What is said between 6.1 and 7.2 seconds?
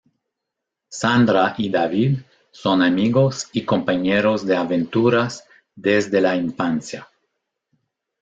la infancia.